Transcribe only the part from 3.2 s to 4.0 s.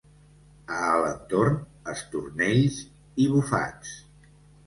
i bufats.